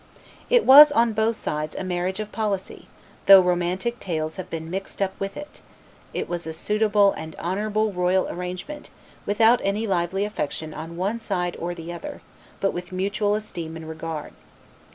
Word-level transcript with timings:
It 0.49 0.65
was, 0.65 0.91
on 0.91 1.13
both 1.13 1.35
sides, 1.35 1.75
a 1.75 1.83
marriage 1.83 2.19
of 2.19 2.31
policy, 2.31 2.87
though 3.27 3.39
romantic 3.39 3.99
tales 3.99 4.37
have 4.37 4.49
been 4.49 4.67
mixed 4.67 4.99
up 4.99 5.13
with 5.19 5.37
it; 5.37 5.61
it 6.11 6.27
was 6.27 6.47
a 6.47 6.53
suitable 6.53 7.11
and 7.11 7.35
honorable 7.37 7.91
royal 7.93 8.27
arrangement, 8.27 8.89
without 9.27 9.61
any 9.63 9.85
lively 9.85 10.25
affection 10.25 10.73
on 10.73 10.97
one 10.97 11.19
side 11.19 11.55
or 11.59 11.75
the 11.75 11.93
other, 11.93 12.23
but 12.59 12.73
with 12.73 12.91
mutual 12.91 13.35
esteem 13.35 13.75
and 13.75 13.87
regard. 13.87 14.33